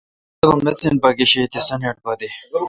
[0.39, 2.29] تبا مِسین پا گشے تے سانیٹ پا دے۔